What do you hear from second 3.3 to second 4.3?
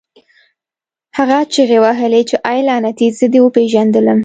دې وپېژندلم